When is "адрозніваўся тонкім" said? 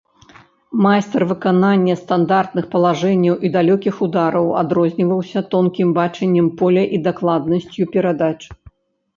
4.63-5.87